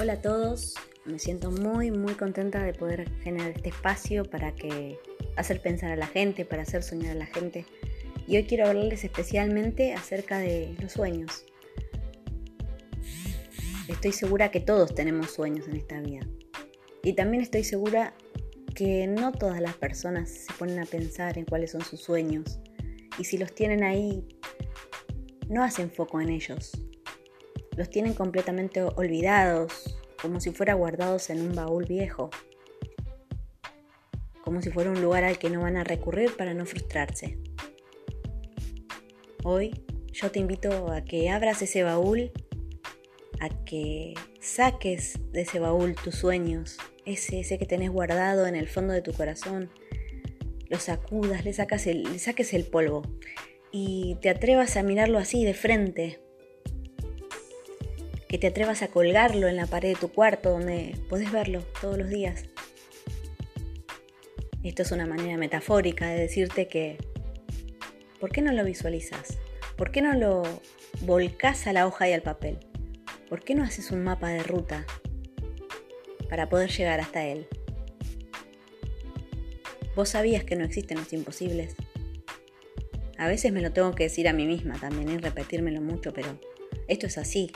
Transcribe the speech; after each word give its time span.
Hola 0.00 0.14
a 0.14 0.22
todos, 0.22 0.74
me 1.04 1.18
siento 1.18 1.50
muy 1.50 1.90
muy 1.90 2.14
contenta 2.14 2.62
de 2.62 2.72
poder 2.72 3.10
generar 3.20 3.50
este 3.50 3.68
espacio 3.68 4.24
para 4.24 4.54
que 4.54 4.98
hacer 5.36 5.60
pensar 5.60 5.92
a 5.92 5.96
la 5.96 6.06
gente, 6.06 6.46
para 6.46 6.62
hacer 6.62 6.82
soñar 6.82 7.12
a 7.12 7.18
la 7.18 7.26
gente. 7.26 7.66
Y 8.26 8.36
hoy 8.36 8.44
quiero 8.44 8.66
hablarles 8.66 9.04
especialmente 9.04 9.92
acerca 9.92 10.38
de 10.38 10.74
los 10.80 10.92
sueños. 10.92 11.44
Estoy 13.86 14.12
segura 14.12 14.50
que 14.50 14.60
todos 14.60 14.94
tenemos 14.94 15.30
sueños 15.30 15.68
en 15.68 15.76
esta 15.76 16.00
vida. 16.00 16.26
Y 17.02 17.12
también 17.12 17.42
estoy 17.42 17.62
segura 17.62 18.14
que 18.74 19.06
no 19.06 19.30
todas 19.30 19.60
las 19.60 19.74
personas 19.74 20.30
se 20.30 20.52
ponen 20.54 20.78
a 20.78 20.86
pensar 20.86 21.36
en 21.36 21.44
cuáles 21.44 21.70
son 21.70 21.84
sus 21.84 22.00
sueños. 22.00 22.58
Y 23.18 23.24
si 23.24 23.36
los 23.36 23.54
tienen 23.54 23.84
ahí, 23.84 24.26
no 25.50 25.62
hacen 25.62 25.90
foco 25.90 26.18
en 26.18 26.30
ellos 26.30 26.72
los 27.76 27.90
tienen 27.90 28.14
completamente 28.14 28.82
olvidados, 28.82 29.96
como 30.20 30.40
si 30.40 30.50
fuera 30.50 30.74
guardados 30.74 31.30
en 31.30 31.40
un 31.40 31.54
baúl 31.54 31.84
viejo, 31.84 32.30
como 34.42 34.60
si 34.60 34.70
fuera 34.70 34.90
un 34.90 35.00
lugar 35.00 35.24
al 35.24 35.38
que 35.38 35.50
no 35.50 35.60
van 35.60 35.76
a 35.76 35.84
recurrir 35.84 36.36
para 36.36 36.54
no 36.54 36.66
frustrarse. 36.66 37.38
Hoy 39.44 39.72
yo 40.12 40.30
te 40.30 40.38
invito 40.38 40.92
a 40.92 41.02
que 41.04 41.30
abras 41.30 41.62
ese 41.62 41.82
baúl, 41.82 42.30
a 43.40 43.48
que 43.64 44.14
saques 44.40 45.18
de 45.32 45.42
ese 45.42 45.58
baúl 45.58 45.94
tus 45.96 46.16
sueños, 46.16 46.78
ese, 47.04 47.58
que 47.58 47.66
tenés 47.66 47.90
guardado 47.90 48.46
en 48.46 48.54
el 48.54 48.68
fondo 48.68 48.92
de 48.92 49.02
tu 49.02 49.12
corazón, 49.12 49.70
lo 50.68 50.78
sacudas, 50.78 51.44
le, 51.44 51.52
sacas 51.52 51.86
le 51.86 52.18
saques 52.18 52.54
el 52.54 52.64
polvo 52.64 53.02
y 53.72 54.16
te 54.20 54.30
atrevas 54.30 54.76
a 54.76 54.82
mirarlo 54.82 55.18
así 55.18 55.44
de 55.44 55.54
frente, 55.54 56.20
que 58.32 58.38
te 58.38 58.46
atrevas 58.46 58.80
a 58.80 58.88
colgarlo 58.88 59.46
en 59.46 59.56
la 59.56 59.66
pared 59.66 59.90
de 59.90 60.00
tu 60.00 60.08
cuarto 60.08 60.48
donde 60.48 60.96
puedes 61.10 61.30
verlo 61.30 61.60
todos 61.82 61.98
los 61.98 62.08
días. 62.08 62.46
Esto 64.62 64.80
es 64.80 64.90
una 64.90 65.04
manera 65.04 65.36
metafórica 65.36 66.08
de 66.08 66.18
decirte 66.18 66.66
que, 66.66 66.96
¿por 68.18 68.32
qué 68.32 68.40
no 68.40 68.52
lo 68.52 68.64
visualizas? 68.64 69.38
¿Por 69.76 69.90
qué 69.90 70.00
no 70.00 70.14
lo 70.14 70.44
volcás 71.02 71.66
a 71.66 71.74
la 71.74 71.86
hoja 71.86 72.08
y 72.08 72.14
al 72.14 72.22
papel? 72.22 72.58
¿Por 73.28 73.44
qué 73.44 73.54
no 73.54 73.64
haces 73.64 73.90
un 73.90 74.02
mapa 74.02 74.30
de 74.30 74.42
ruta 74.42 74.86
para 76.30 76.48
poder 76.48 76.70
llegar 76.70 77.00
hasta 77.00 77.26
él? 77.26 77.46
Vos 79.94 80.08
sabías 80.08 80.44
que 80.44 80.56
no 80.56 80.64
existen 80.64 80.96
los 80.96 81.12
imposibles. 81.12 81.76
A 83.18 83.28
veces 83.28 83.52
me 83.52 83.60
lo 83.60 83.74
tengo 83.74 83.94
que 83.94 84.04
decir 84.04 84.26
a 84.26 84.32
mí 84.32 84.46
misma 84.46 84.80
también 84.80 85.10
y 85.10 85.18
repetírmelo 85.18 85.82
mucho, 85.82 86.14
pero 86.14 86.40
esto 86.88 87.06
es 87.06 87.18
así. 87.18 87.52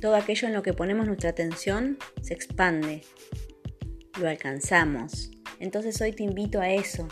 Todo 0.00 0.16
aquello 0.16 0.48
en 0.48 0.54
lo 0.54 0.62
que 0.62 0.72
ponemos 0.72 1.06
nuestra 1.06 1.30
atención 1.30 1.98
se 2.22 2.34
expande. 2.34 3.02
Lo 4.20 4.28
alcanzamos. 4.28 5.30
Entonces 5.58 6.00
hoy 6.00 6.12
te 6.12 6.22
invito 6.22 6.60
a 6.60 6.70
eso, 6.70 7.08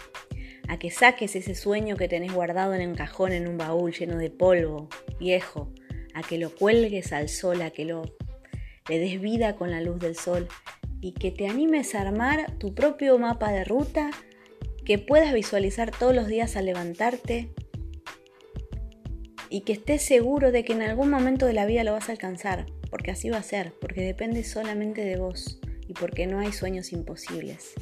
a 0.69 0.79
que 0.79 0.91
saques 0.91 1.35
ese 1.35 1.55
sueño 1.55 1.97
que 1.97 2.09
tenés 2.09 2.33
guardado 2.33 2.75
en 2.75 2.89
un 2.89 2.95
cajón, 2.95 3.33
en 3.33 3.49
un 3.49 3.57
baúl 3.57 3.93
lleno 3.93 4.19
de 4.19 4.31
polvo, 4.31 4.89
viejo, 5.19 5.73
a 6.15 6.23
que 6.23 6.39
lo 6.39 6.55
cuelgues 6.55 7.13
al 7.13 7.29
sol, 7.29 7.63
a 7.63 7.71
que 7.71 7.85
lo 7.85 8.03
le 8.89 8.99
des 8.99 9.21
vida 9.21 9.57
con 9.57 9.71
la 9.71 9.81
luz 9.81 9.99
del 9.99 10.15
sol 10.15 10.47
y 11.01 11.13
que 11.13 11.31
te 11.31 11.49
animes 11.49 11.95
a 11.95 12.03
armar 12.03 12.53
tu 12.59 12.75
propio 12.75 13.19
mapa 13.19 13.51
de 13.51 13.65
ruta 13.65 14.11
que 14.85 14.99
puedas 14.99 15.33
visualizar 15.33 15.91
todos 15.91 16.15
los 16.15 16.27
días 16.27 16.57
al 16.57 16.67
levantarte 16.67 17.55
y 19.55 19.61
que 19.61 19.75
estés 19.75 20.03
seguro 20.03 20.51
de 20.51 20.65
que 20.65 20.73
en 20.73 20.83
algún 20.83 21.11
momento 21.11 21.47
de 21.47 21.53
la 21.53 21.65
vida 21.65 21.85
lo 21.85 21.93
vas 21.93 22.09
a 22.09 22.13
alcanzar, 22.13 22.67
porque 22.91 23.13
así 23.13 23.31
va 23.31 23.37
a 23.37 23.43
ser, 23.45 23.73
porque 23.81 24.01
depende 24.01 24.43
solamente 24.43 25.05
de 25.05 25.17
vos 25.17 25.61
y 25.87 25.93
porque 25.93 26.27
no 26.27 26.41
hay 26.41 26.51
sueños 26.51 26.93
imposibles. 26.93 27.73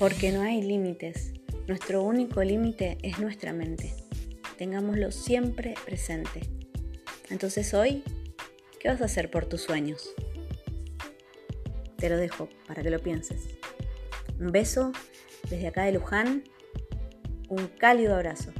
Porque 0.00 0.32
no 0.32 0.42
hay 0.42 0.62
límites. 0.62 1.32
Nuestro 1.68 2.02
único 2.02 2.42
límite 2.42 2.98
es 3.04 3.20
nuestra 3.20 3.52
mente. 3.52 3.94
Tengámoslo 4.58 5.12
siempre 5.12 5.74
presente. 5.84 6.40
Entonces 7.30 7.74
hoy, 7.74 8.02
¿qué 8.80 8.88
vas 8.88 9.00
a 9.00 9.04
hacer 9.04 9.30
por 9.30 9.46
tus 9.46 9.60
sueños? 9.60 10.12
Te 11.98 12.10
lo 12.10 12.16
dejo 12.16 12.48
para 12.66 12.82
que 12.82 12.90
lo 12.90 12.98
pienses. 12.98 13.46
Un 14.40 14.50
beso 14.50 14.90
desde 15.48 15.68
acá 15.68 15.84
de 15.84 15.92
Luján. 15.92 16.42
Un 17.48 17.68
cálido 17.78 18.16
abrazo. 18.16 18.52